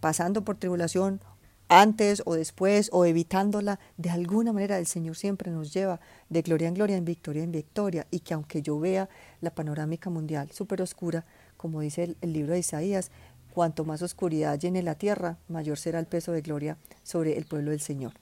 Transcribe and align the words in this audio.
pasando 0.00 0.42
por 0.44 0.56
tribulación, 0.56 1.20
antes 1.68 2.22
o 2.26 2.34
después 2.34 2.90
o 2.92 3.04
evitándola, 3.04 3.78
de 3.96 4.10
alguna 4.10 4.52
manera 4.52 4.78
el 4.78 4.86
Señor 4.86 5.16
siempre 5.16 5.52
nos 5.52 5.72
lleva 5.72 6.00
de 6.28 6.42
gloria 6.42 6.66
en 6.66 6.74
gloria, 6.74 6.96
en 6.96 7.04
victoria 7.04 7.44
en 7.44 7.52
victoria, 7.52 8.06
y 8.10 8.20
que 8.20 8.34
aunque 8.34 8.60
yo 8.60 8.80
vea 8.80 9.08
la 9.40 9.54
panorámica 9.54 10.10
mundial 10.10 10.50
súper 10.50 10.82
oscura, 10.82 11.24
como 11.56 11.80
dice 11.80 12.02
el, 12.02 12.16
el 12.22 12.32
libro 12.32 12.54
de 12.54 12.58
Isaías, 12.58 13.10
cuanto 13.54 13.84
más 13.84 14.02
oscuridad 14.02 14.58
llene 14.58 14.82
la 14.82 14.96
tierra, 14.96 15.36
mayor 15.48 15.78
será 15.78 16.00
el 16.00 16.06
peso 16.06 16.32
de 16.32 16.42
gloria 16.42 16.76
sobre 17.04 17.38
el 17.38 17.44
pueblo 17.44 17.70
del 17.70 17.80
Señor. 17.80 18.14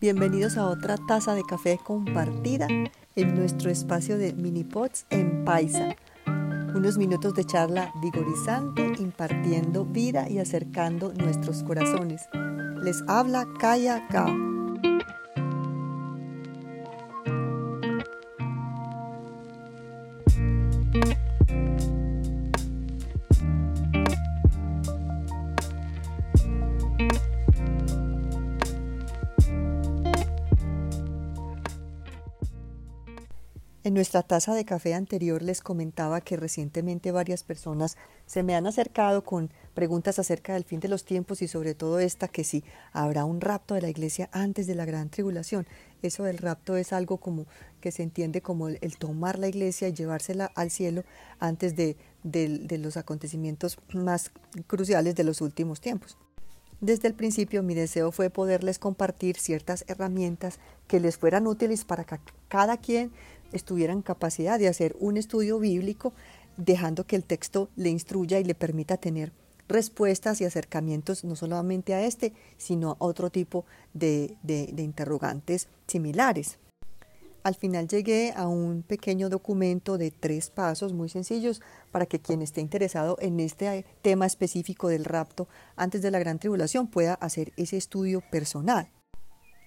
Bienvenidos 0.00 0.56
a 0.56 0.64
otra 0.64 0.96
taza 0.96 1.34
de 1.34 1.42
café 1.44 1.78
compartida 1.84 2.66
en 3.16 3.34
nuestro 3.34 3.68
espacio 3.68 4.16
de 4.16 4.32
mini 4.32 4.64
pots 4.64 5.04
en 5.10 5.44
Paisa. 5.44 5.94
Unos 6.74 6.96
minutos 6.96 7.34
de 7.34 7.44
charla 7.44 7.92
vigorizante, 8.00 8.94
impartiendo 8.98 9.84
vida 9.84 10.26
y 10.30 10.38
acercando 10.38 11.12
nuestros 11.12 11.62
corazones. 11.64 12.22
Les 12.82 13.02
habla 13.08 13.46
Kaya 13.58 14.06
Gao. 14.08 14.49
En 33.90 33.94
nuestra 33.94 34.22
taza 34.22 34.54
de 34.54 34.64
café 34.64 34.94
anterior 34.94 35.42
les 35.42 35.60
comentaba 35.60 36.20
que 36.20 36.36
recientemente 36.36 37.10
varias 37.10 37.42
personas 37.42 37.96
se 38.24 38.44
me 38.44 38.54
han 38.54 38.68
acercado 38.68 39.24
con 39.24 39.50
preguntas 39.74 40.20
acerca 40.20 40.54
del 40.54 40.62
fin 40.62 40.78
de 40.78 40.86
los 40.86 41.04
tiempos 41.04 41.42
y 41.42 41.48
sobre 41.48 41.74
todo 41.74 41.98
esta 41.98 42.28
que 42.28 42.44
si 42.44 42.62
habrá 42.92 43.24
un 43.24 43.40
rapto 43.40 43.74
de 43.74 43.82
la 43.82 43.88
iglesia 43.88 44.30
antes 44.30 44.68
de 44.68 44.76
la 44.76 44.84
gran 44.84 45.10
tribulación. 45.10 45.66
Eso 46.02 46.22
del 46.22 46.38
rapto 46.38 46.76
es 46.76 46.92
algo 46.92 47.16
como 47.16 47.46
que 47.80 47.90
se 47.90 48.04
entiende 48.04 48.42
como 48.42 48.68
el, 48.68 48.96
tomar 48.96 49.40
la 49.40 49.48
iglesia 49.48 49.88
y 49.88 49.92
llevársela 49.92 50.52
al 50.54 50.70
cielo 50.70 51.02
antes 51.40 51.74
de, 51.74 51.96
de 52.22 52.78
los 52.78 52.96
acontecimientos 52.96 53.76
más 53.92 54.30
cruciales 54.68 55.16
de 55.16 55.24
los 55.24 55.40
últimos 55.40 55.80
tiempos. 55.80 56.16
Desde 56.80 57.08
el 57.08 57.14
principio 57.14 57.62
mi 57.62 57.74
deseo 57.74 58.10
fue 58.10 58.30
poderles 58.30 58.78
compartir 58.78 59.36
ciertas 59.36 59.84
herramientas 59.86 60.60
que 60.86 60.98
les 60.98 61.18
fueran 61.18 61.46
útiles 61.46 61.84
para 61.84 62.04
que 62.04 62.18
cada 62.48 62.78
quien 62.78 63.12
estuviera 63.52 63.92
en 63.92 64.02
capacidad 64.02 64.58
de 64.58 64.68
hacer 64.68 64.96
un 64.98 65.16
estudio 65.16 65.58
bíblico, 65.58 66.12
dejando 66.56 67.06
que 67.06 67.16
el 67.16 67.24
texto 67.24 67.68
le 67.76 67.90
instruya 67.90 68.38
y 68.38 68.44
le 68.44 68.54
permita 68.54 68.96
tener 68.96 69.32
respuestas 69.70 70.40
y 70.40 70.44
acercamientos 70.44 71.24
no 71.24 71.36
solamente 71.36 71.94
a 71.94 72.04
este, 72.04 72.32
sino 72.58 72.92
a 72.92 72.96
otro 72.98 73.30
tipo 73.30 73.64
de, 73.94 74.36
de, 74.42 74.82
interrogantes 74.82 75.68
similares. 75.86 76.58
Al 77.42 77.54
final 77.54 77.88
llegué 77.88 78.34
a 78.36 78.48
un 78.48 78.82
pequeño 78.82 79.30
documento 79.30 79.96
de 79.96 80.10
tres 80.10 80.50
pasos 80.50 80.92
muy 80.92 81.08
sencillos 81.08 81.62
para 81.90 82.04
que 82.04 82.18
quien 82.18 82.42
esté 82.42 82.60
interesado 82.60 83.16
en 83.20 83.40
este 83.40 83.86
tema 84.02 84.26
específico 84.26 84.88
del 84.88 85.06
rapto 85.06 85.48
antes 85.76 86.02
de 86.02 86.10
la 86.10 86.18
gran 86.18 86.38
tribulación 86.38 86.88
pueda 86.88 87.14
hacer 87.14 87.52
ese 87.56 87.78
estudio 87.78 88.22
personal. 88.30 88.90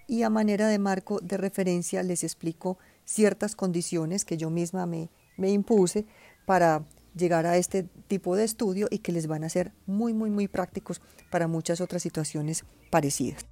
Y 0.05 0.21
a 0.23 0.29
manera 0.29 0.67
de 0.67 0.77
marco 0.77 1.19
de 1.21 1.37
referencia 1.37 2.03
les 2.03 2.23
explico 2.23 2.77
ciertas 3.05 3.55
condiciones 3.55 4.25
que 4.25 4.37
yo 4.37 4.49
misma 4.49 4.85
me, 4.85 5.09
me 5.37 5.51
impuse 5.51 6.05
para 6.45 6.85
llegar 7.15 7.45
a 7.45 7.57
este 7.57 7.83
tipo 8.07 8.35
de 8.35 8.43
estudio 8.43 8.87
y 8.89 8.99
que 8.99 9.11
les 9.11 9.27
van 9.27 9.43
a 9.43 9.49
ser 9.49 9.71
muy, 9.85 10.13
muy, 10.13 10.29
muy 10.29 10.47
prácticos 10.47 11.01
para 11.29 11.47
muchas 11.47 11.81
otras 11.81 12.01
situaciones 12.01 12.65
parecidas. 12.89 13.45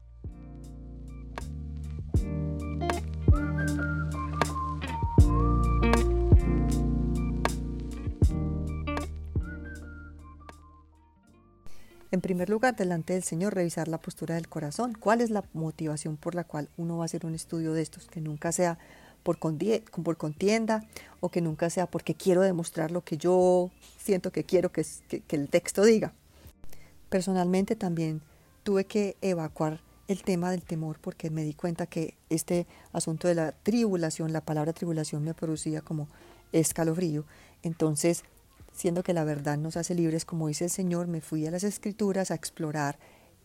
En 12.12 12.20
primer 12.20 12.50
lugar, 12.50 12.76
delante 12.76 13.14
del 13.14 13.24
Señor, 13.24 13.56
revisar 13.56 13.88
la 13.88 13.98
postura 13.98 14.36
del 14.36 14.50
corazón. 14.50 14.94
¿Cuál 15.00 15.22
es 15.22 15.30
la 15.30 15.46
motivación 15.54 16.18
por 16.18 16.36
la 16.36 16.44
cual 16.44 16.68
uno 16.76 16.98
va 16.98 17.04
a 17.04 17.06
hacer 17.06 17.26
un 17.26 17.34
estudio 17.34 17.72
de 17.72 17.82
estos? 17.82 18.08
Que 18.08 18.20
nunca 18.20 18.52
sea 18.52 18.78
por, 19.24 19.38
por 19.38 20.18
contienda 20.18 20.84
o 21.20 21.30
que 21.30 21.42
nunca 21.42 21.70
sea 21.70 21.88
porque 21.88 22.16
quiero 22.16 22.42
demostrar 22.42 22.92
lo 22.92 23.04
que 23.04 23.18
yo 23.18 23.72
siento 23.98 24.32
que 24.32 24.44
quiero 24.44 24.72
que, 24.72 24.86
que 25.28 25.36
el 25.36 25.50
texto 25.50 25.84
diga. 25.84 26.14
Personalmente 27.10 27.76
también 27.76 28.22
tuve 28.64 28.86
que 28.86 29.18
evacuar 29.22 29.82
el 30.08 30.24
tema 30.24 30.52
del 30.52 30.64
temor 30.64 30.98
porque 31.00 31.30
me 31.30 31.44
di 31.44 31.54
cuenta 31.54 31.86
que 31.86 32.16
este 32.30 32.68
asunto 32.92 33.28
de 33.28 33.36
la 33.36 33.52
tribulación, 33.52 34.34
la 34.34 34.42
palabra 34.42 34.74
tribulación 34.74 35.24
me 35.24 35.34
producía 35.34 35.82
como 35.82 36.08
escalofrío. 36.52 37.26
Entonces, 37.64 38.24
siendo 38.74 39.04
que 39.04 39.14
la 39.14 39.24
verdad 39.24 39.58
nos 39.58 39.78
hace 39.78 39.96
libres, 39.96 40.26
como 40.26 40.48
dice 40.48 40.66
el 40.66 40.72
Señor, 40.72 41.08
me 41.08 41.22
fui 41.22 41.46
a 41.46 41.52
las 41.52 41.64
escrituras 41.64 42.32
a 42.32 42.36
explorar 42.36 42.98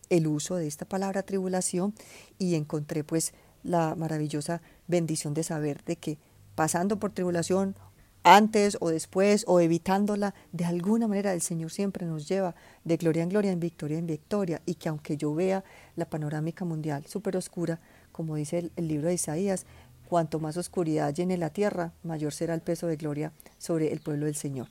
el 0.09 0.27
uso 0.27 0.55
de 0.55 0.67
esta 0.67 0.85
palabra 0.85 1.23
tribulación 1.23 1.93
y 2.37 2.55
encontré 2.55 3.03
pues 3.03 3.33
la 3.63 3.95
maravillosa 3.95 4.61
bendición 4.87 5.33
de 5.33 5.43
saber 5.43 5.83
de 5.83 5.97
que 5.97 6.17
pasando 6.55 6.99
por 6.99 7.11
tribulación, 7.11 7.75
antes 8.23 8.77
o 8.81 8.89
después 8.89 9.45
o 9.47 9.61
evitándola, 9.61 10.33
de 10.51 10.65
alguna 10.65 11.07
manera 11.07 11.33
el 11.33 11.41
Señor 11.41 11.71
siempre 11.71 12.05
nos 12.05 12.27
lleva 12.27 12.55
de 12.83 12.97
gloria 12.97 13.23
en 13.23 13.29
gloria, 13.29 13.51
en 13.51 13.59
victoria 13.59 13.97
en 13.97 14.07
victoria, 14.07 14.61
y 14.65 14.75
que 14.75 14.89
aunque 14.89 15.15
yo 15.15 15.33
vea 15.33 15.63
la 15.95 16.09
panorámica 16.09 16.65
mundial 16.65 17.05
súper 17.05 17.37
oscura, 17.37 17.79
como 18.11 18.35
dice 18.35 18.71
el, 18.75 18.87
libro 18.87 19.07
de 19.07 19.13
Isaías, 19.13 19.65
cuanto 20.09 20.39
más 20.39 20.57
oscuridad 20.57 21.13
llene 21.13 21.37
la 21.37 21.51
tierra, 21.51 21.93
mayor 22.03 22.33
será 22.33 22.53
el 22.53 22.61
peso 22.61 22.87
de 22.87 22.97
gloria 22.97 23.31
sobre 23.59 23.93
el 23.93 24.01
pueblo 24.01 24.25
del 24.25 24.35
Señor. 24.35 24.67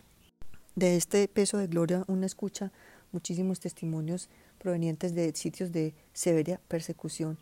De 0.74 0.96
este 0.96 1.26
peso 1.26 1.56
de 1.56 1.68
gloria 1.68 2.04
uno 2.08 2.26
escucha 2.26 2.72
muchísimos 3.12 3.60
testimonios 3.60 4.28
provenientes 4.58 5.14
de 5.14 5.34
sitios 5.34 5.72
de 5.72 5.94
severa 6.12 6.60
persecución, 6.68 7.38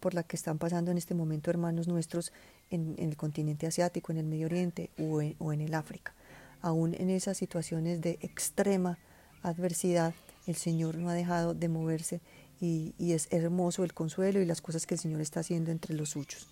por 0.00 0.14
la 0.14 0.22
que 0.22 0.36
están 0.36 0.58
pasando 0.58 0.90
en 0.90 0.98
este 0.98 1.14
momento 1.14 1.50
hermanos 1.50 1.88
nuestros 1.88 2.32
en, 2.70 2.96
el 2.98 3.16
continente 3.16 3.66
asiático, 3.66 4.12
en 4.12 4.18
el 4.18 4.26
Medio 4.26 4.46
Oriente 4.46 4.90
o 4.98 5.22
en, 5.22 5.60
el 5.60 5.74
África. 5.74 6.14
Aún 6.60 6.94
en 6.94 7.10
esas 7.10 7.36
situaciones 7.36 8.00
de 8.00 8.18
extrema 8.20 8.98
adversidad, 9.42 10.14
el 10.46 10.56
Señor 10.56 10.96
no 10.96 11.08
ha 11.08 11.14
dejado 11.14 11.54
de 11.54 11.68
moverse 11.68 12.20
y, 12.60 12.94
y 12.98 13.12
es 13.12 13.28
hermoso 13.30 13.84
el 13.84 13.94
consuelo 13.94 14.40
y 14.40 14.46
las 14.46 14.60
cosas 14.60 14.86
que 14.86 14.94
el 14.94 15.00
Señor 15.00 15.20
está 15.20 15.40
haciendo 15.40 15.70
entre 15.70 15.94
los 15.94 16.10
suyos. 16.10 16.48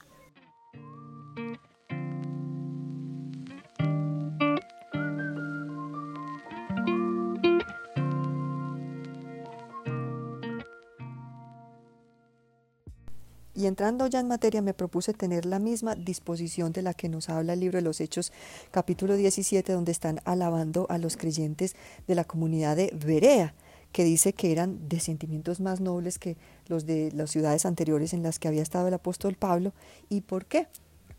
Y 13.55 13.67
entrando 13.67 14.07
ya 14.07 14.21
en 14.21 14.29
materia, 14.29 14.63
me 14.63 14.73
propuse 14.73 15.13
tener 15.13 15.45
la 15.45 15.59
misma 15.59 15.95
disposición 15.95 16.73
de 16.73 16.81
la 16.81 16.95
que 16.95 17.11
nos 17.11 17.29
habla 17.29 17.53
el 17.53 17.61
libro 17.61 17.77
de 17.77 17.83
los 17.83 18.01
Hechos, 18.01 18.33
capítulo 18.71 19.15
17, 19.15 19.75
donde 19.75 19.93
están 19.93 20.21
alabando 20.25 20.87
a 20.89 20.97
los 20.97 21.19
creyentes 21.19 21.77
de 22.07 22.15
la 22.15 22.25
comunidad 22.25 22.77
de 22.77 22.97
Berea, 23.05 23.55
que 23.93 24.05
dice 24.05 24.33
que 24.33 24.53
eran 24.53 24.89
de 24.89 25.01
sentimientos 25.01 25.61
más 25.61 25.81
nobles 25.81 26.19
que 26.19 26.39
los 26.67 26.87
de 26.87 27.13
las 27.13 27.31
ciudades 27.31 27.67
anteriores 27.67 28.15
en 28.15 28.23
las 28.23 28.39
que 28.39 28.49
había 28.49 28.63
estado 28.63 28.89
el 28.89 28.95
apóstol 28.95 29.35
Pablo. 29.35 29.75
¿Y 30.09 30.23
por 30.23 30.47
qué? 30.47 30.67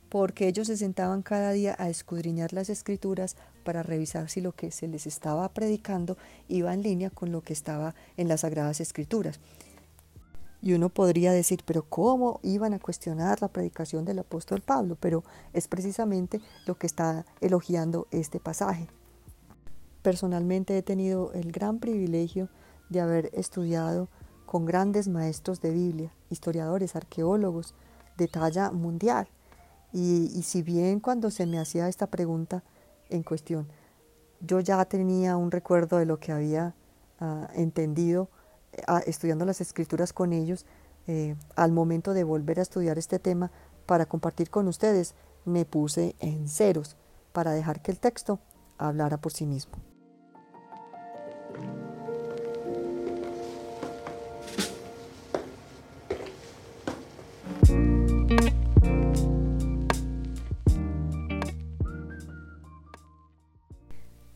Porque 0.09 0.47
ellos 0.47 0.65
se 0.65 0.77
sentaban 0.77 1.21
cada 1.21 1.51
día 1.51 1.75
a 1.77 1.87
escudriñar 1.89 2.51
las 2.51 2.69
escrituras 2.69 3.35
para 3.63 3.83
revisar 3.83 4.27
si 4.31 4.41
lo 4.41 4.53
que 4.53 4.71
se 4.71 4.87
les 4.87 5.05
estaba 5.05 5.53
predicando 5.53 6.17
iba 6.47 6.73
en 6.73 6.81
línea 6.81 7.11
con 7.11 7.31
lo 7.31 7.41
que 7.41 7.53
estaba 7.53 7.93
en 8.17 8.27
las 8.27 8.41
sagradas 8.41 8.79
escrituras. 8.79 9.39
Y 10.63 10.71
uno 10.71 10.87
podría 10.87 11.33
decir, 11.33 11.61
pero 11.65 11.83
¿cómo 11.83 12.39
iban 12.41 12.73
a 12.73 12.79
cuestionar 12.79 13.41
la 13.41 13.49
predicación 13.49 14.05
del 14.05 14.19
apóstol 14.19 14.61
Pablo? 14.61 14.95
Pero 14.97 15.25
es 15.51 15.67
precisamente 15.67 16.39
lo 16.65 16.75
que 16.75 16.87
está 16.87 17.25
elogiando 17.41 18.07
este 18.11 18.39
pasaje. 18.39 18.87
Personalmente 20.03 20.77
he 20.77 20.81
tenido 20.81 21.33
el 21.33 21.51
gran 21.51 21.79
privilegio 21.79 22.47
de 22.87 23.01
haber 23.01 23.29
estudiado 23.33 24.07
con 24.45 24.63
grandes 24.63 25.09
maestros 25.09 25.59
de 25.59 25.71
Biblia, 25.71 26.13
historiadores, 26.29 26.95
arqueólogos 26.95 27.75
de 28.15 28.29
talla 28.29 28.71
mundial. 28.71 29.27
Y, 29.91 30.43
si 30.43 30.61
bien 30.61 31.01
cuando 31.01 31.29
se 31.29 31.45
me 31.45 31.59
hacía 31.59 31.89
esta 31.89 32.07
pregunta 32.07 32.63
en 33.09 33.23
cuestión, 33.23 33.67
yo 34.39 34.61
ya 34.61 34.85
tenía 34.85 35.35
un 35.35 35.51
recuerdo 35.51 35.97
de 35.97 36.05
lo 36.05 36.21
que 36.21 36.31
había 36.31 36.73
ah, 37.19 37.49
entendido 37.53 38.29
estudiando 39.05 39.45
las 39.45 39.61
escrituras 39.61 40.13
con 40.13 40.33
ellos, 40.33 40.65
eh, 41.07 41.35
al 41.55 41.71
momento 41.71 42.13
de 42.13 42.23
volver 42.23 42.59
a 42.59 42.63
estudiar 42.63 42.97
este 42.97 43.19
tema 43.19 43.51
para 43.85 44.05
compartir 44.05 44.49
con 44.49 44.67
ustedes, 44.67 45.15
me 45.45 45.65
puse 45.65 46.15
en 46.19 46.47
ceros 46.47 46.95
para 47.33 47.51
dejar 47.51 47.81
que 47.81 47.91
el 47.91 47.99
texto 47.99 48.39
hablara 48.77 49.17
por 49.17 49.33
sí 49.33 49.45
mismo. 49.45 49.73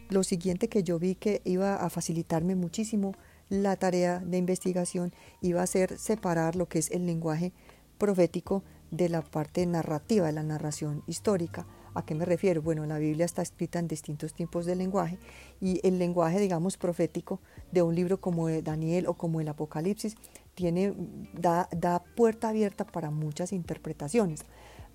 Lo 0.09 0.23
siguiente 0.23 0.69
que 0.69 0.83
yo 0.83 0.99
vi 0.99 1.15
que 1.15 1.41
iba 1.43 1.75
a 1.75 1.89
facilitarme 1.89 2.55
muchísimo 2.55 3.13
la 3.49 3.75
tarea 3.75 4.19
de 4.19 4.37
investigación 4.37 5.13
iba 5.41 5.61
a 5.61 5.67
ser 5.67 5.97
separar 5.97 6.55
lo 6.55 6.67
que 6.67 6.79
es 6.79 6.91
el 6.91 7.05
lenguaje 7.05 7.53
profético 7.97 8.63
de 8.91 9.09
la 9.09 9.21
parte 9.21 9.65
narrativa, 9.65 10.27
de 10.27 10.33
la 10.33 10.43
narración 10.43 11.03
histórica. 11.07 11.65
¿A 11.93 12.05
qué 12.05 12.13
me 12.13 12.25
refiero? 12.25 12.61
Bueno, 12.61 12.85
la 12.85 12.99
Biblia 12.99 13.25
está 13.25 13.41
escrita 13.41 13.79
en 13.79 13.87
distintos 13.87 14.33
tiempos 14.33 14.65
de 14.65 14.75
lenguaje 14.75 15.17
y 15.59 15.79
el 15.87 15.97
lenguaje, 15.97 16.39
digamos, 16.39 16.77
profético 16.77 17.39
de 17.71 17.81
un 17.81 17.95
libro 17.95 18.21
como 18.21 18.49
Daniel 18.49 19.07
o 19.07 19.15
como 19.15 19.41
el 19.41 19.47
Apocalipsis 19.47 20.15
tiene, 20.53 20.93
da, 21.33 21.67
da 21.71 22.03
puerta 22.15 22.49
abierta 22.49 22.85
para 22.85 23.09
muchas 23.09 23.51
interpretaciones. 23.51 24.45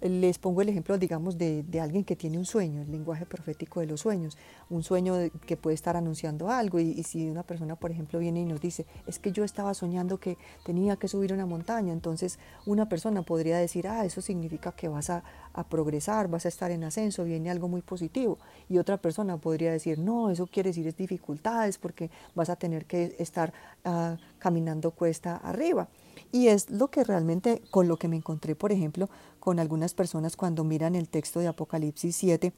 Les 0.02 0.38
pongo 0.38 0.62
el 0.62 0.68
ejemplo, 0.68 0.98
digamos, 0.98 1.38
de, 1.38 1.64
alguien 1.80 2.02
que 2.02 2.16
tiene 2.16 2.36
un 2.36 2.44
sueño, 2.44 2.82
el 2.82 2.90
lenguaje 2.90 3.24
profético 3.24 3.78
de 3.78 3.86
los 3.86 4.00
sueños, 4.00 4.36
un 4.68 4.82
sueño 4.82 5.14
que 5.46 5.56
puede 5.56 5.74
estar 5.74 5.96
anunciando 5.96 6.50
algo 6.50 6.80
y, 6.80 7.00
si 7.04 7.30
una 7.30 7.44
persona, 7.44 7.76
por 7.76 7.92
ejemplo, 7.92 8.18
viene 8.18 8.40
y 8.40 8.44
nos 8.44 8.60
dice, 8.60 8.84
es 9.06 9.20
que 9.20 9.30
yo 9.30 9.44
estaba 9.44 9.74
soñando 9.74 10.18
que 10.18 10.38
tenía 10.64 10.96
que 10.96 11.06
subir 11.06 11.32
una 11.32 11.46
montaña, 11.46 11.92
entonces 11.92 12.40
una 12.66 12.88
persona 12.88 13.22
podría 13.22 13.58
decir, 13.58 13.86
ah, 13.86 14.04
eso 14.04 14.20
significa 14.20 14.72
que 14.72 14.88
vas 14.88 15.08
a, 15.08 15.22
progresar, 15.68 16.28
vas 16.28 16.46
a 16.46 16.48
estar 16.48 16.70
en 16.70 16.82
ascenso, 16.82 17.24
viene 17.24 17.50
algo 17.50 17.68
muy 17.68 17.82
positivo. 17.82 18.38
Y 18.68 18.78
otra 18.78 18.96
persona 18.96 19.36
podría 19.36 19.70
decir, 19.70 19.98
no, 19.98 20.30
eso 20.30 20.46
quiere 20.46 20.70
decir 20.70 20.86
es 20.86 20.96
dificultades 20.96 21.78
porque 21.78 22.10
vas 22.34 22.48
a 22.48 22.56
tener 22.56 22.86
que 22.86 23.14
estar 23.18 23.52
ah, 23.84 24.16
caminando 24.38 24.90
cuesta 24.90 25.36
arriba. 25.36 25.88
Y 26.30 26.48
es 26.48 26.70
lo 26.70 26.88
que 26.88 27.04
realmente, 27.04 27.62
con 27.70 27.88
lo 27.88 27.98
que 27.98 28.08
me 28.08 28.16
encontré, 28.16 28.54
por 28.54 28.72
ejemplo, 28.72 29.08
con 29.42 29.58
algunas 29.58 29.92
personas 29.92 30.36
cuando 30.36 30.62
miran 30.62 30.94
el 30.94 31.08
texto 31.08 31.40
de 31.40 31.48
Apocalipsis 31.48 32.14
7, 32.14 32.52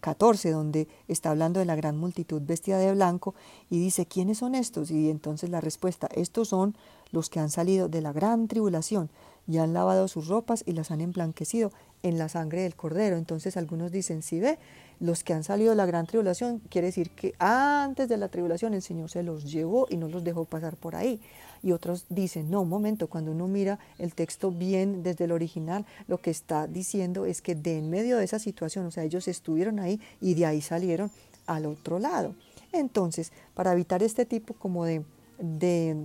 14, 0.00 0.48
mm, 0.48 0.52
donde 0.52 0.88
está 1.06 1.30
hablando 1.30 1.60
de 1.60 1.66
la 1.66 1.76
gran 1.76 1.96
multitud 1.96 2.42
vestida 2.44 2.78
de 2.78 2.92
blanco 2.92 3.36
y 3.70 3.78
dice, 3.78 4.04
¿quiénes 4.04 4.38
son 4.38 4.56
estos? 4.56 4.90
Y 4.90 5.08
entonces 5.08 5.50
la 5.50 5.60
respuesta, 5.60 6.08
estos 6.12 6.48
son 6.48 6.76
los 7.12 7.30
que 7.30 7.38
han 7.38 7.48
salido 7.48 7.88
de 7.88 8.00
la 8.00 8.12
gran 8.12 8.48
tribulación 8.48 9.08
y 9.46 9.58
han 9.58 9.72
lavado 9.72 10.08
sus 10.08 10.26
ropas 10.26 10.64
y 10.66 10.72
las 10.72 10.90
han 10.90 11.00
emblanquecido 11.00 11.70
en 12.02 12.18
la 12.18 12.28
sangre 12.28 12.62
del 12.62 12.74
cordero. 12.74 13.16
Entonces 13.16 13.56
algunos 13.56 13.92
dicen, 13.92 14.22
si 14.22 14.40
ve, 14.40 14.58
los 14.98 15.22
que 15.22 15.32
han 15.32 15.44
salido 15.44 15.70
de 15.70 15.76
la 15.76 15.86
gran 15.86 16.06
tribulación, 16.06 16.58
quiere 16.70 16.88
decir 16.88 17.10
que 17.10 17.34
antes 17.38 18.08
de 18.08 18.16
la 18.16 18.30
tribulación 18.30 18.74
el 18.74 18.82
Señor 18.82 19.10
se 19.10 19.22
los 19.22 19.44
llevó 19.48 19.86
y 19.88 19.96
no 19.96 20.08
los 20.08 20.24
dejó 20.24 20.44
pasar 20.44 20.76
por 20.76 20.96
ahí. 20.96 21.20
Y 21.62 21.72
otros 21.72 22.06
dicen, 22.08 22.50
no, 22.50 22.62
un 22.62 22.68
momento, 22.68 23.08
cuando 23.08 23.32
uno 23.32 23.48
mira 23.48 23.78
el 23.98 24.14
texto 24.14 24.50
bien 24.50 25.02
desde 25.02 25.24
el 25.24 25.32
original, 25.32 25.86
lo 26.06 26.18
que 26.18 26.30
está 26.30 26.66
diciendo 26.66 27.26
es 27.26 27.42
que 27.42 27.54
de 27.54 27.78
en 27.78 27.90
medio 27.90 28.18
de 28.18 28.24
esa 28.24 28.38
situación, 28.38 28.86
o 28.86 28.90
sea, 28.90 29.04
ellos 29.04 29.28
estuvieron 29.28 29.78
ahí 29.80 30.00
y 30.20 30.34
de 30.34 30.46
ahí 30.46 30.60
salieron 30.60 31.10
al 31.46 31.66
otro 31.66 31.98
lado. 31.98 32.34
Entonces, 32.72 33.32
para 33.54 33.72
evitar 33.72 34.02
este 34.02 34.26
tipo 34.26 34.54
como 34.54 34.84
de, 34.84 35.04
de, 35.38 35.96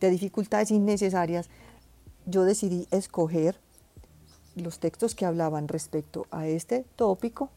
de 0.00 0.10
dificultades 0.10 0.70
innecesarias, 0.70 1.48
yo 2.26 2.44
decidí 2.44 2.86
escoger 2.90 3.60
los 4.56 4.78
textos 4.78 5.14
que 5.14 5.26
hablaban 5.26 5.68
respecto 5.68 6.26
a 6.30 6.46
este 6.46 6.84
tópico 6.96 7.50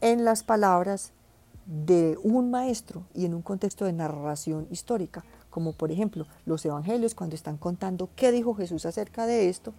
en 0.00 0.24
las 0.24 0.42
palabras 0.42 1.12
de 1.66 2.18
un 2.22 2.50
maestro 2.50 3.04
y 3.14 3.24
en 3.24 3.34
un 3.34 3.42
contexto 3.42 3.86
de 3.86 3.92
narración 3.92 4.66
histórica, 4.70 5.24
como 5.54 5.70
por 5.70 5.92
ejemplo 5.92 6.26
los 6.46 6.64
evangelios 6.64 7.14
cuando 7.14 7.36
están 7.36 7.58
contando 7.58 8.08
qué 8.16 8.32
dijo 8.32 8.56
Jesús 8.56 8.86
acerca 8.86 9.24
de 9.24 9.48
esto, 9.48 9.72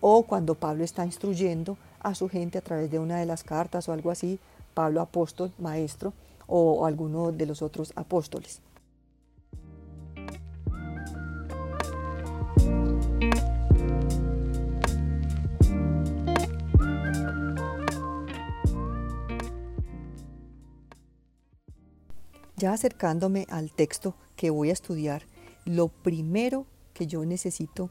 o 0.00 0.24
cuando 0.24 0.56
Pablo 0.56 0.82
está 0.82 1.06
instruyendo 1.06 1.78
a 2.00 2.16
su 2.16 2.28
gente 2.28 2.58
a 2.58 2.62
través 2.62 2.90
de 2.90 2.98
una 2.98 3.20
de 3.20 3.26
las 3.26 3.44
cartas 3.44 3.88
o 3.88 3.92
algo 3.92 4.10
así, 4.10 4.40
Pablo 4.74 5.00
apóstol, 5.00 5.52
maestro, 5.60 6.14
o 6.48 6.84
alguno 6.84 7.30
de 7.30 7.46
los 7.46 7.62
otros 7.62 7.92
apóstoles. 7.94 8.60
Ya 22.56 22.72
acercándome 22.72 23.46
al 23.48 23.70
texto 23.70 24.16
que 24.40 24.48
voy 24.48 24.70
a 24.70 24.72
estudiar, 24.72 25.24
lo 25.66 25.88
primero 25.88 26.64
que 26.94 27.06
yo 27.06 27.26
necesito 27.26 27.90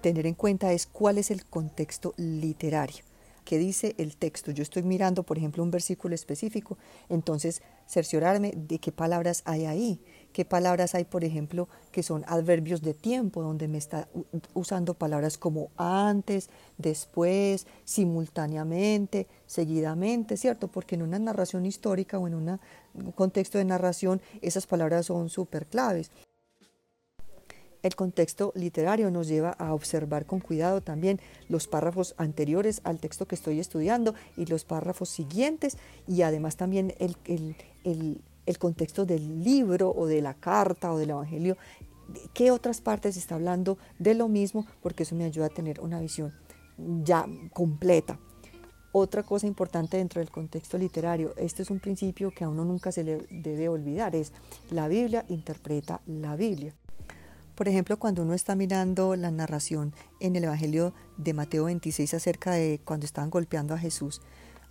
tener 0.00 0.26
en 0.26 0.32
cuenta 0.32 0.72
es 0.72 0.86
cuál 0.86 1.18
es 1.18 1.30
el 1.30 1.44
contexto 1.44 2.14
literario. 2.16 3.04
¿Qué 3.44 3.58
dice 3.58 3.94
el 3.98 4.16
texto? 4.16 4.52
Yo 4.52 4.62
estoy 4.62 4.84
mirando, 4.84 5.22
por 5.22 5.36
ejemplo, 5.36 5.62
un 5.62 5.70
versículo 5.70 6.14
específico, 6.14 6.78
entonces 7.10 7.60
cerciorarme 7.92 8.54
de 8.56 8.78
qué 8.78 8.90
palabras 8.90 9.42
hay 9.44 9.66
ahí, 9.66 10.00
qué 10.32 10.46
palabras 10.46 10.94
hay, 10.94 11.04
por 11.04 11.24
ejemplo, 11.24 11.68
que 11.90 12.02
son 12.02 12.24
adverbios 12.26 12.80
de 12.80 12.94
tiempo, 12.94 13.42
donde 13.42 13.68
me 13.68 13.76
está 13.76 14.08
usando 14.54 14.94
palabras 14.94 15.36
como 15.36 15.68
antes, 15.76 16.48
después, 16.78 17.66
simultáneamente, 17.84 19.26
seguidamente, 19.46 20.38
¿cierto? 20.38 20.68
Porque 20.68 20.94
en 20.94 21.02
una 21.02 21.18
narración 21.18 21.66
histórica 21.66 22.18
o 22.18 22.26
en 22.26 22.34
un 22.34 22.58
contexto 23.14 23.58
de 23.58 23.66
narración 23.66 24.22
esas 24.40 24.66
palabras 24.66 25.04
son 25.04 25.28
súper 25.28 25.66
claves. 25.66 26.10
El 27.82 27.96
contexto 27.96 28.52
literario 28.54 29.10
nos 29.10 29.28
lleva 29.28 29.50
a 29.50 29.74
observar 29.74 30.26
con 30.26 30.40
cuidado 30.40 30.80
también 30.80 31.20
los 31.48 31.66
párrafos 31.66 32.14
anteriores 32.16 32.80
al 32.84 32.98
texto 32.98 33.26
que 33.26 33.34
estoy 33.34 33.58
estudiando 33.60 34.14
y 34.36 34.46
los 34.46 34.64
párrafos 34.64 35.08
siguientes 35.08 35.76
y 36.06 36.22
además 36.22 36.56
también 36.56 36.94
el, 36.98 37.16
el 37.84 38.22
el 38.46 38.58
contexto 38.58 39.04
del 39.04 39.42
libro 39.42 39.92
o 39.94 40.06
de 40.06 40.20
la 40.20 40.34
carta 40.34 40.92
o 40.92 40.98
del 40.98 41.10
evangelio, 41.10 41.56
qué 42.34 42.50
otras 42.50 42.80
partes 42.80 43.16
está 43.16 43.36
hablando 43.36 43.78
de 43.98 44.14
lo 44.14 44.28
mismo, 44.28 44.66
porque 44.82 45.04
eso 45.04 45.14
me 45.14 45.24
ayuda 45.24 45.46
a 45.46 45.50
tener 45.50 45.80
una 45.80 46.00
visión 46.00 46.32
ya 46.76 47.26
completa. 47.52 48.18
Otra 48.94 49.22
cosa 49.22 49.46
importante 49.46 49.96
dentro 49.96 50.20
del 50.20 50.30
contexto 50.30 50.76
literario, 50.76 51.32
este 51.36 51.62
es 51.62 51.70
un 51.70 51.80
principio 51.80 52.30
que 52.30 52.44
a 52.44 52.48
uno 52.48 52.64
nunca 52.64 52.92
se 52.92 53.04
le 53.04 53.18
debe 53.30 53.68
olvidar, 53.68 54.14
es 54.14 54.32
la 54.70 54.88
Biblia 54.88 55.24
interpreta 55.28 56.02
la 56.06 56.36
Biblia. 56.36 56.74
Por 57.62 57.68
ejemplo, 57.68 57.96
cuando 57.96 58.22
uno 58.22 58.34
está 58.34 58.56
mirando 58.56 59.14
la 59.14 59.30
narración 59.30 59.94
en 60.18 60.34
el 60.34 60.42
Evangelio 60.42 60.94
de 61.16 61.32
Mateo 61.32 61.66
26 61.66 62.12
acerca 62.12 62.50
de 62.50 62.80
cuando 62.84 63.06
estaban 63.06 63.30
golpeando 63.30 63.72
a 63.72 63.78
Jesús, 63.78 64.20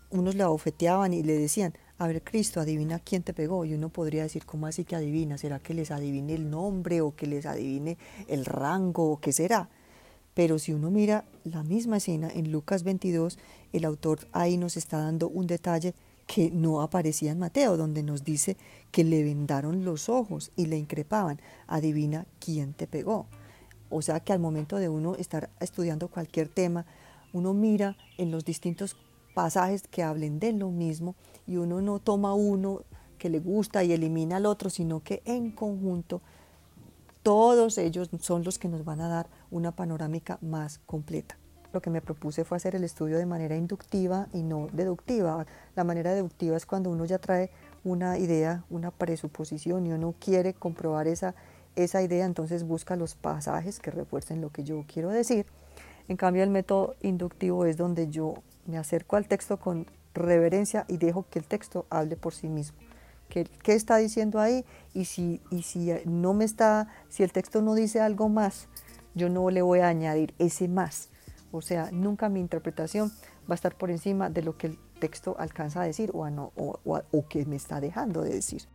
unos 0.10 0.36
le 0.36 0.43
abofeteaban 0.43 1.13
y 1.13 1.24
le 1.24 1.38
decían, 1.38 1.74
a 1.98 2.07
ver, 2.07 2.21
Cristo, 2.21 2.60
adivina 2.60 3.00
quién 3.00 3.24
te 3.24 3.33
pegó. 3.33 3.63
Y 3.63 3.75
uno 3.75 3.88
podría 3.88 4.24
decir, 4.24 4.45
¿cómo 4.45 4.67
así 4.67 4.83
que 4.83 4.98
adivina? 4.98 5.38
¿Será 5.38 5.60
que 5.60 5.74
les 5.74 5.89
adivine 5.89 6.33
el 6.36 6.50
nombre 6.50 7.00
o 7.00 7.15
que 7.15 7.27
les 7.27 7.45
adivine 7.45 7.98
el 8.27 8.43
rango 8.43 9.10
o 9.10 9.21
qué 9.21 9.31
será? 9.31 9.69
Pero 10.33 10.60
si 10.60 10.74
uno 10.74 10.91
mira 10.91 11.24
la 11.45 11.63
misma 11.63 11.95
escena 11.95 12.29
en 12.29 12.51
Lucas 12.51 12.83
22, 12.83 13.39
el 13.71 13.86
autor 13.86 14.27
ahí 14.33 14.57
nos 14.57 14.75
está 14.75 14.98
dando 14.98 15.29
un 15.29 15.48
detalle 15.48 15.95
que 16.28 16.51
no 16.51 16.82
aparecía 16.82 17.32
en 17.32 17.40
Mateo, 17.40 17.78
donde 17.78 18.04
nos 18.04 18.24
dice 18.24 18.58
que 18.92 19.04
le 19.04 19.24
vendaron 19.24 19.84
los 19.84 20.10
ojos 20.10 20.51
y 20.56 20.68
le 20.68 20.78
increpaban, 20.78 21.42
adivina 21.68 22.25
quién 22.40 22.74
te 22.74 22.88
pegó. 22.88 23.28
O 23.90 24.01
sea 24.01 24.22
que 24.22 24.32
al 24.32 24.40
momento 24.40 24.78
de 24.78 24.90
uno 24.90 25.16
estar 25.16 25.50
estudiando 25.60 26.08
cualquier 26.08 26.48
tema, 26.48 26.86
uno 27.34 27.54
mira 27.54 27.98
en 28.18 28.32
los 28.32 28.46
distintos 28.46 28.96
pasajes 29.34 29.84
que 29.88 30.04
hablen 30.04 30.40
de 30.40 30.54
lo 30.54 30.70
mismo 30.70 31.16
y 31.48 31.58
uno 31.58 31.82
no 31.82 32.00
toma 32.00 32.34
uno 32.34 32.82
que 33.18 33.30
le 33.30 33.40
gusta 33.40 33.84
y 33.84 33.92
elimina 33.92 34.38
al 34.38 34.46
otro, 34.46 34.70
sino 34.70 35.01
que 35.01 35.22
en 35.25 35.51
conjunto 35.51 36.22
todos 37.24 37.78
ellos 37.78 38.10
son 38.20 38.44
los 38.44 38.58
que 38.58 38.68
nos 38.68 38.84
van 38.84 39.01
a 39.01 39.08
dar 39.08 39.30
una 39.51 39.75
panorámica 39.75 40.40
más 40.42 40.80
completa. 40.86 41.38
Lo 41.74 41.82
que 41.82 41.90
me 41.90 42.01
propuse 42.01 42.44
fue 42.44 42.58
hacer 42.58 42.75
el 42.75 42.84
estudio 42.84 43.18
de 43.18 43.25
manera 43.25 43.56
inductiva 43.56 44.28
y 44.34 44.44
no 44.44 44.68
deductiva. 44.74 45.46
La 45.75 45.84
manera 45.84 46.13
deductiva 46.13 46.58
es 46.58 46.66
cuando 46.66 46.90
uno 46.90 47.06
ya 47.06 47.18
trae 47.18 47.50
una 47.84 48.18
idea, 48.18 48.63
una 48.70 48.92
presuposición 48.92 49.88
y 49.88 49.92
uno 49.92 50.13
quiere 50.20 50.54
comprobar 50.54 51.08
esa, 51.08 51.34
esa 51.75 52.01
idea, 52.01 52.25
entonces 52.25 52.63
busca 52.63 52.96
los 52.96 53.16
pasajes 53.16 53.80
que 53.80 53.92
refuercen 53.92 54.42
lo 54.42 54.50
que 54.50 54.63
yo 54.63 54.84
quiero 54.92 55.10
decir. 55.10 55.46
En 56.08 56.18
cambio, 56.18 56.44
el 56.44 56.50
método 56.50 56.96
inductivo 57.01 57.66
es 57.66 57.78
donde 57.78 58.10
yo 58.10 58.36
me 58.66 58.78
acerco 58.78 59.16
al 59.16 59.28
texto 59.28 59.58
con 59.58 59.88
reverencia 60.13 60.86
y 60.90 60.98
dejo 60.98 61.25
que 61.30 61.40
el 61.40 61.46
texto 61.46 61.86
hable 61.90 62.18
por 62.18 62.34
sí 62.34 62.50
mismo. 62.50 62.78
¿Qué, 63.30 63.46
qué 63.63 63.74
está 63.74 63.96
diciendo 63.96 64.42
ahí? 64.42 64.66
Y 64.94 65.06
si, 65.06 65.42
y 65.51 65.63
si 65.63 65.94
no 66.06 66.34
me 66.34 66.44
está, 66.44 66.90
si 67.08 67.24
el 67.24 67.32
texto 67.32 67.62
no 67.62 67.75
dice 67.75 68.01
algo 68.01 68.28
más 68.28 68.68
yo 69.13 69.30
no 69.30 69.50
le 69.50 69.62
voy 69.62 69.80
a 69.80 69.88
añadir 69.88 70.34
ese 70.40 70.68
más. 70.68 71.10
O 71.51 71.62
sea, 71.62 71.89
nunca 71.91 72.29
mi 72.29 72.39
interpretación 72.39 73.12
va 73.50 73.53
a 73.53 73.55
estar 73.55 73.77
por 73.77 73.91
encima 73.91 74.29
de 74.29 74.41
lo 74.41 74.58
que 74.58 74.67
el 74.67 74.79
texto 75.00 75.36
alcanza 75.38 75.81
a 75.81 75.86
decir 75.86 76.12
o, 76.13 76.29
no, 76.29 76.51
o, 76.55 76.79
o 76.86 77.27
que 77.27 77.46
me 77.46 77.55
está 77.55 77.81
dejando 77.81 78.22
de 78.22 78.34
decir. 78.34 78.67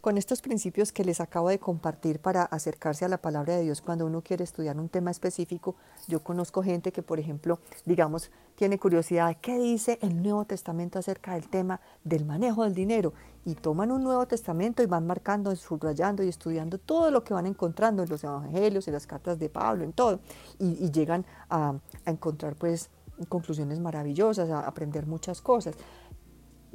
Con 0.00 0.16
estos 0.16 0.40
principios 0.40 0.92
que 0.92 1.04
les 1.04 1.20
acabo 1.20 1.48
de 1.50 1.58
compartir 1.58 2.20
para 2.20 2.42
acercarse 2.44 3.04
a 3.04 3.08
la 3.08 3.18
palabra 3.18 3.56
de 3.56 3.62
Dios 3.62 3.82
cuando 3.82 4.06
uno 4.06 4.22
quiere 4.22 4.44
estudiar 4.44 4.78
un 4.78 4.88
tema 4.88 5.10
específico, 5.10 5.76
yo 6.08 6.20
conozco 6.20 6.62
gente 6.62 6.90
que, 6.90 7.02
por 7.02 7.20
ejemplo, 7.20 7.58
digamos, 7.84 8.30
tiene 8.54 8.78
curiosidad 8.78 9.28
de 9.28 9.34
qué 9.36 9.58
dice 9.58 9.98
el 10.00 10.22
Nuevo 10.22 10.44
Testamento 10.46 10.98
acerca 10.98 11.34
del 11.34 11.48
tema 11.48 11.80
del 12.02 12.24
manejo 12.24 12.64
del 12.64 12.74
dinero 12.74 13.12
y 13.44 13.54
toman 13.54 13.90
un 13.90 14.02
Nuevo 14.02 14.26
Testamento 14.26 14.82
y 14.82 14.86
van 14.86 15.06
marcando, 15.06 15.54
subrayando 15.54 16.22
y 16.22 16.28
estudiando 16.28 16.78
todo 16.78 17.10
lo 17.10 17.22
que 17.22 17.34
van 17.34 17.46
encontrando 17.46 18.02
en 18.02 18.08
los 18.08 18.24
Evangelios, 18.24 18.88
en 18.88 18.94
las 18.94 19.06
cartas 19.06 19.38
de 19.38 19.50
Pablo, 19.50 19.84
en 19.84 19.92
todo, 19.92 20.20
y, 20.58 20.90
llegan 20.90 21.24
a, 21.48 21.74
a 22.04 22.10
encontrar 22.10 22.56
pues 22.56 22.90
conclusiones 23.28 23.78
maravillosas, 23.80 24.48
a 24.50 24.60
aprender 24.66 25.06
muchas 25.06 25.42
cosas. 25.42 25.74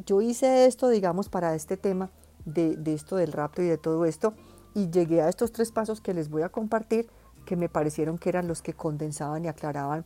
Yo 0.06 0.22
hice 0.22 0.68
esto, 0.68 0.90
digamos, 0.90 1.30
para 1.30 1.56
este 1.56 1.78
tema 1.78 2.10
de, 2.46 2.78
esto 2.86 3.16
del 3.16 3.32
rapto 3.32 3.62
y 3.62 3.66
de 3.66 3.78
todo 3.78 4.06
esto 4.06 4.34
y 4.74 4.90
llegué 4.90 5.22
a 5.22 5.30
estos 5.30 5.52
tres 5.52 5.72
pasos 5.72 6.02
que 6.02 6.14
les 6.14 6.30
voy 6.30 6.44
a 6.44 6.50
compartir 6.50 7.08
que 7.46 7.56
me 7.56 7.70
parecieron 7.70 8.18
que 8.18 8.30
eran 8.30 8.48
los 8.48 8.62
que 8.62 8.74
condensaban 8.74 9.46
y 9.46 9.48
aclaraban 9.48 10.06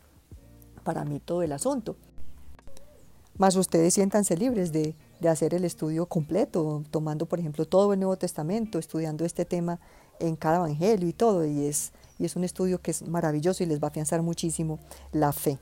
para 0.83 1.05
mí 1.05 1.19
todo 1.19 1.41
el 1.43 1.51
asunto. 1.51 1.95
Más 3.37 3.55
ustedes 3.55 3.93
siéntanse 3.93 4.35
libres 4.35 4.73
de, 4.73 4.95
de, 5.21 5.29
hacer 5.29 5.53
el 5.53 5.63
estudio 5.63 6.05
completo, 6.07 6.83
tomando 6.91 7.25
por 7.25 7.39
ejemplo 7.39 7.65
todo 7.65 7.93
el 7.93 7.99
Nuevo 7.99 8.17
Testamento, 8.17 8.79
estudiando 8.79 9.23
este 9.23 9.45
tema 9.45 9.79
en 10.19 10.35
cada 10.35 10.57
evangelio 10.57 11.07
y 11.07 11.13
todo, 11.13 11.45
y 11.45 11.65
es, 11.65 11.93
y 12.17 12.25
es 12.25 12.35
un 12.35 12.43
estudio 12.43 12.81
que 12.81 12.91
es 12.91 13.07
maravilloso 13.07 13.63
y 13.63 13.67
les 13.67 13.81
va 13.81 13.87
a 13.87 13.89
afianzar 13.91 14.21
muchísimo 14.21 14.79
la 15.13 15.31
fe. 15.31 15.57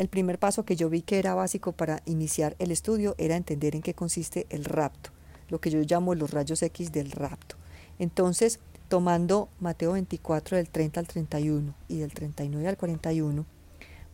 El 0.00 0.08
primer 0.08 0.38
paso 0.38 0.64
que 0.64 0.76
yo 0.76 0.88
vi 0.88 1.02
que 1.02 1.18
era 1.18 1.34
básico 1.34 1.72
para 1.72 2.00
iniciar 2.06 2.56
el 2.58 2.70
estudio 2.70 3.14
era 3.18 3.36
entender 3.36 3.76
en 3.76 3.82
qué 3.82 3.92
consiste 3.92 4.46
el 4.48 4.64
rapto, 4.64 5.10
lo 5.50 5.60
que 5.60 5.68
yo 5.68 5.78
llamo 5.82 6.14
los 6.14 6.30
rayos 6.30 6.62
X 6.62 6.90
del 6.90 7.10
rapto. 7.10 7.56
Entonces, 7.98 8.60
tomando 8.88 9.50
Mateo 9.60 9.92
24 9.92 10.56
del 10.56 10.70
30 10.70 11.00
al 11.00 11.06
31 11.06 11.74
y 11.86 11.98
del 11.98 12.14
39 12.14 12.66
al 12.66 12.78
41, 12.78 13.44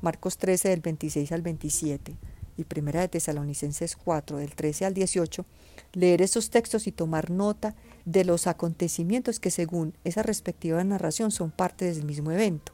Marcos 0.01 0.39
13 0.39 0.71
del 0.71 0.81
26 0.81 1.31
al 1.31 1.43
27 1.43 2.17
y 2.57 2.65
Primera 2.65 3.03
de 3.03 3.07
Tesalonicenses 3.07 3.95
4 3.95 4.39
del 4.39 4.57
13 4.57 4.87
al 4.87 4.95
18, 4.95 5.47
leer 5.93 6.21
esos 6.21 6.51
textos 6.51 6.89
y 6.89 6.91
tomar 6.91 7.31
nota 7.31 7.77
de 8.05 8.25
los 8.25 8.49
acontecimientos 8.49 9.39
que 9.39 9.53
según 9.53 9.95
esa 10.03 10.25
respectiva 10.25 10.83
narración 10.83 11.31
son 11.31 11.53
parte 11.53 11.85
del 11.85 12.05
mismo 12.05 12.33
evento. 12.33 12.73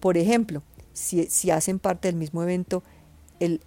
Por 0.00 0.18
ejemplo, 0.18 0.64
si, 0.96 1.50
hacen 1.50 1.78
parte 1.78 2.08
del 2.08 2.16
mismo 2.16 2.42
evento, 2.42 2.82
el, 3.38 3.60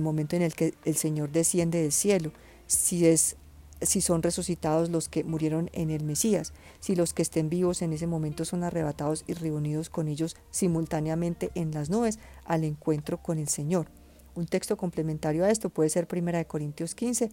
momento 0.00 0.36
en 0.36 0.42
el 0.42 0.54
que 0.54 0.74
el 0.84 0.96
Señor 0.96 1.32
desciende 1.32 1.80
del 1.80 1.92
cielo, 1.92 2.30
si, 2.66 3.06
es, 3.06 3.36
si 3.80 4.02
son 4.02 4.22
resucitados 4.22 4.90
los 4.90 5.08
que 5.08 5.24
murieron 5.24 5.70
en 5.72 5.90
el 5.90 6.04
Mesías, 6.04 6.52
si 6.80 6.94
los 6.94 7.14
que 7.14 7.22
estén 7.22 7.48
vivos 7.48 7.80
en 7.80 7.94
ese 7.94 8.06
momento 8.06 8.44
son 8.44 8.64
arrebatados 8.64 9.24
y 9.26 9.32
reunidos 9.32 9.88
con 9.88 10.08
ellos 10.08 10.36
simultáneamente 10.50 11.50
en 11.54 11.72
las 11.72 11.88
nubes 11.88 12.18
al 12.44 12.64
encuentro 12.64 13.16
con 13.16 13.38
el 13.38 13.48
Señor. 13.48 13.86
Un 14.34 14.46
texto 14.46 14.76
complementario 14.76 15.44
a 15.44 15.50
esto 15.50 15.70
puede 15.70 15.88
ser 15.88 16.06
1 16.12 16.46
Corintios 16.46 16.94
15, 16.94 17.30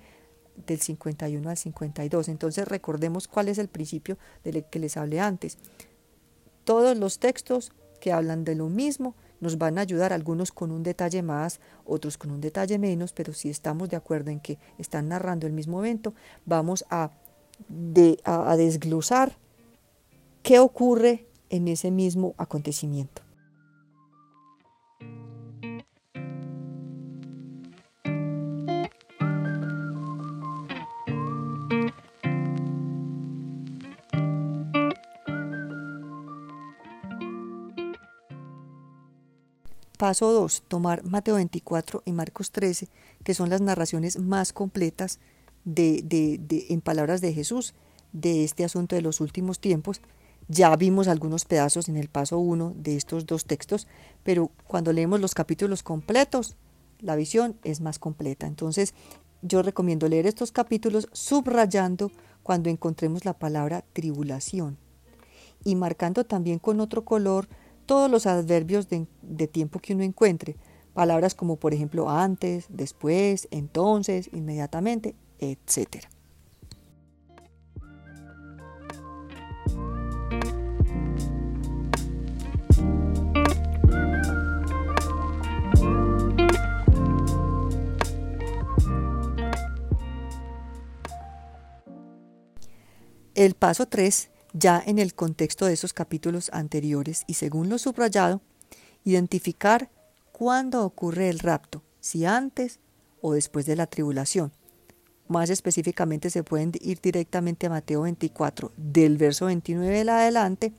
del 0.65 0.79
51 0.79 1.49
al 1.49 1.57
52. 1.57 2.29
Entonces 2.29 2.67
recordemos 2.67 3.27
cuál 3.27 3.49
es 3.49 3.57
el 3.57 3.67
principio 3.67 4.17
del 4.45 4.63
que 4.65 4.79
les 4.79 4.95
hablé 4.95 5.19
antes. 5.19 5.57
Todos 6.63 6.97
los 6.97 7.19
textos 7.19 7.73
que 7.99 8.13
hablan 8.13 8.45
de 8.45 8.55
lo 8.55 8.69
mismo 8.69 9.15
nos 9.41 9.57
van 9.57 9.77
a 9.77 9.81
ayudar 9.81 10.13
algunos 10.13 10.51
con 10.51 10.71
un 10.71 10.83
detalle 10.83 11.21
más, 11.21 11.59
otros 11.85 12.17
con 12.17 12.31
un 12.31 12.39
detalle 12.39 12.79
menos, 12.79 13.11
pero 13.11 13.33
si 13.33 13.49
estamos 13.49 13.89
de 13.89 13.97
acuerdo 13.97 14.31
en 14.31 14.39
que 14.39 14.57
están 14.77 15.09
narrando 15.09 15.47
el 15.47 15.53
mismo 15.53 15.79
evento, 15.79 16.13
vamos 16.45 16.85
a, 16.89 17.11
a 18.23 18.55
desglosar 18.55 19.35
qué 20.43 20.59
ocurre 20.59 21.25
en 21.49 21.67
ese 21.67 21.91
mismo 21.91 22.33
acontecimiento. 22.37 23.21
Paso 40.01 40.31
2. 40.31 40.63
Tomar 40.67 41.03
Mateo 41.03 41.35
24 41.35 42.01
y 42.05 42.11
Marcos 42.11 42.49
13, 42.49 42.87
que 43.23 43.35
son 43.35 43.51
las 43.51 43.61
narraciones 43.61 44.17
más 44.17 44.51
completas 44.51 45.19
de, 45.63 46.39
en 46.69 46.81
palabras 46.81 47.21
de 47.21 47.33
Jesús 47.33 47.75
de 48.11 48.43
este 48.43 48.63
asunto 48.63 48.95
de 48.95 49.03
los 49.03 49.21
últimos 49.21 49.59
tiempos. 49.59 50.01
Ya 50.47 50.75
vimos 50.75 51.07
algunos 51.07 51.45
pedazos 51.45 51.87
en 51.87 51.97
el 51.97 52.07
paso 52.07 52.39
1 52.39 52.73
de 52.77 52.95
estos 52.95 53.27
dos 53.27 53.45
textos, 53.45 53.85
pero 54.23 54.49
cuando 54.65 54.91
leemos 54.91 55.21
los 55.21 55.35
capítulos 55.35 55.83
completos, 55.83 56.55
la 56.97 57.15
visión 57.15 57.59
es 57.63 57.79
más 57.79 57.99
completa. 57.99 58.47
Entonces, 58.47 58.95
yo 59.43 59.61
recomiendo 59.61 60.07
leer 60.07 60.25
estos 60.25 60.51
capítulos 60.51 61.09
subrayando 61.11 62.11
cuando 62.41 62.71
encontremos 62.71 63.23
la 63.23 63.37
palabra 63.37 63.85
tribulación 63.93 64.79
y 65.63 65.75
marcando 65.75 66.23
también 66.23 66.57
con 66.57 66.79
otro 66.79 67.05
color 67.05 67.47
todos 67.85 68.09
los 68.09 68.25
adverbios 68.25 68.87
de, 68.89 69.47
tiempo 69.47 69.79
que 69.79 69.93
uno 69.93 70.03
encuentre, 70.03 70.55
palabras 70.93 71.35
como 71.35 71.57
por 71.57 71.73
ejemplo 71.73 72.09
antes, 72.09 72.65
después, 72.69 73.47
entonces, 73.51 74.29
inmediatamente, 74.33 75.15
etc. 75.39 76.05
El 93.33 93.55
paso 93.55 93.87
3 93.87 94.30
ya 94.53 94.81
en 94.85 94.99
el 94.99 95.13
contexto 95.13 95.65
de 95.65 95.73
esos 95.73 95.93
capítulos 95.93 96.49
anteriores 96.53 97.23
y 97.27 97.35
según 97.35 97.69
lo 97.69 97.77
subrayado, 97.77 98.41
identificar 99.03 99.89
cuándo 100.31 100.83
ocurre 100.83 101.29
el 101.29 101.39
rapto, 101.39 101.83
si 101.99 102.25
antes 102.25 102.79
o 103.21 103.33
después 103.33 103.65
de 103.65 103.75
la 103.75 103.87
tribulación. 103.87 104.51
Más 105.27 105.49
específicamente 105.49 106.29
se 106.29 106.43
pueden 106.43 106.73
ir 106.81 106.99
directamente 107.01 107.67
a 107.67 107.69
Mateo 107.69 108.01
24 108.01 108.71
del 108.75 109.17
verso 109.17 109.45
29 109.45 110.01
en 110.01 110.09
adelante 110.09 110.73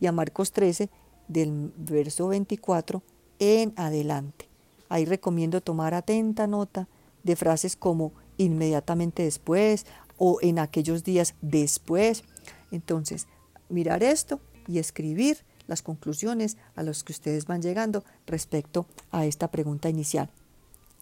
y 0.00 0.06
a 0.06 0.12
Marcos 0.12 0.52
13 0.52 0.88
del 1.26 1.72
verso 1.76 2.28
24 2.28 3.02
en 3.40 3.72
adelante. 3.76 4.48
Ahí 4.88 5.04
recomiendo 5.04 5.60
tomar 5.60 5.94
atenta 5.94 6.46
nota 6.46 6.88
de 7.22 7.36
frases 7.36 7.76
como 7.76 8.12
inmediatamente 8.36 9.24
después 9.24 9.84
o 10.16 10.38
en 10.42 10.58
aquellos 10.58 11.04
días 11.04 11.34
después 11.40 12.24
entonces, 12.70 13.26
mirar 13.68 14.02
esto 14.02 14.40
y 14.66 14.78
escribir 14.78 15.38
las 15.66 15.82
conclusiones 15.82 16.56
a 16.74 16.82
las 16.82 17.04
que 17.04 17.12
ustedes 17.12 17.46
van 17.46 17.62
llegando 17.62 18.04
respecto 18.26 18.86
a 19.10 19.26
esta 19.26 19.50
pregunta 19.50 19.88
inicial. 19.88 20.30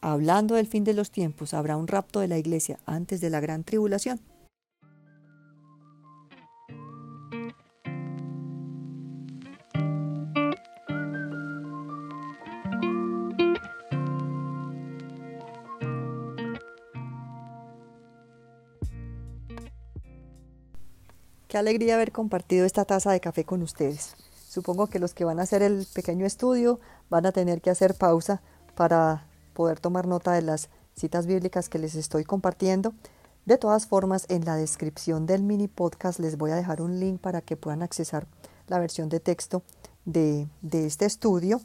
Hablando 0.01 0.57
del 0.57 0.67
fin 0.67 0.85
de 0.85 0.95
los 0.95 1.11
tiempos, 1.11 1.55
¿habrá 1.55 1.77
un 1.77 1.89
rapto 1.89 2.21
de 2.21 2.29
la 2.29 2.39
iglesia 2.39 2.79
antes 2.85 3.21
de 3.21 3.31
la 3.31 3.41
gran 3.41 3.65
tribulación? 3.65 4.21
Qué 21.57 21.61
alegría 21.61 21.95
haber 21.95 22.13
compartido 22.13 22.67
esta 22.67 22.85
taza 22.85 23.11
de 23.13 23.21
café 23.21 23.45
con 23.45 23.63
ustedes. 23.63 24.15
Supongo 24.47 24.89
que 24.89 24.99
los 24.99 25.15
que 25.15 25.25
van 25.25 25.41
a 25.41 25.45
hacer 25.45 25.63
el 25.63 25.87
pequeño 25.95 26.27
estudio 26.27 26.81
van 27.09 27.25
a 27.25 27.33
tener 27.33 27.63
que 27.63 27.71
hacer 27.71 27.95
pausa 27.95 28.43
para 28.75 29.27
poder 29.55 29.81
tomar 29.81 30.07
nota 30.07 30.33
de 30.33 30.43
las 30.43 30.69
citas 30.95 31.27
bíblicas 31.27 31.71
que 31.71 31.79
les 31.79 31.95
estoy 31.95 32.25
compartiendo. 32.25 32.93
De 33.47 33.57
todas 33.57 33.87
formas, 33.87 34.27
en 34.29 34.45
la 34.45 34.57
descripción 34.57 35.25
del 35.25 35.45
mini 35.45 35.67
podcast 35.67 36.21
les 36.21 36.37
voy 36.37 36.51
a 36.51 36.57
dejar 36.57 36.83
un 36.83 37.01
link 37.01 37.23
para 37.23 37.41
que 37.41 37.57
puedan 37.57 37.81
accesar 37.81 38.27
la 38.67 38.79
versión 38.79 39.09
de 39.09 39.21
texto 39.21 39.63
de, 40.05 40.49
de 40.61 40.85
este 40.85 41.07
estudio. 41.07 41.63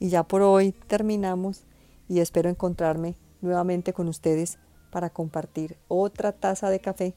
Y 0.00 0.08
ya 0.08 0.24
por 0.24 0.42
hoy 0.42 0.72
terminamos 0.88 1.62
y 2.08 2.18
espero 2.18 2.50
encontrarme 2.50 3.14
nuevamente 3.42 3.92
con 3.92 4.08
ustedes 4.08 4.58
para 4.90 5.08
compartir 5.08 5.76
otra 5.86 6.32
taza 6.32 6.68
de 6.68 6.80
café 6.80 7.14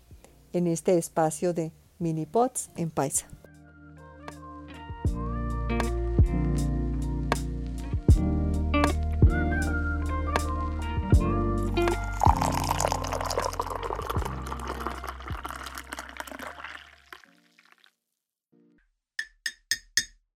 en 0.53 0.67
este 0.67 0.97
espacio 0.97 1.53
de 1.53 1.71
mini 1.99 2.25
pots 2.25 2.69
en 2.75 2.89
paisa. 2.89 3.27